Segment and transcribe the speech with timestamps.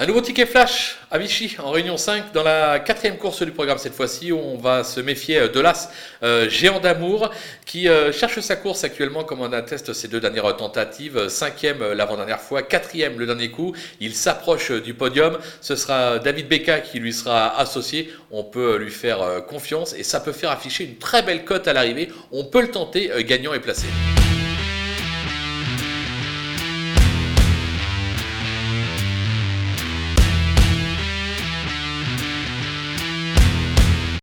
[0.00, 3.78] Un nouveau ticket flash à Vichy en réunion 5 dans la quatrième course du programme
[3.78, 4.32] cette fois-ci.
[4.32, 5.90] On va se méfier de l'As
[6.22, 7.32] euh, Géant d'amour
[7.66, 11.26] qui euh, cherche sa course actuellement comme on atteste ses deux dernières tentatives.
[11.26, 13.74] Cinquième euh, l'avant-dernière fois, quatrième le dernier coup.
[13.98, 15.36] Il s'approche du podium.
[15.60, 18.12] Ce sera David Becca qui lui sera associé.
[18.30, 21.72] On peut lui faire confiance et ça peut faire afficher une très belle cote à
[21.72, 22.08] l'arrivée.
[22.30, 23.88] On peut le tenter gagnant et placé.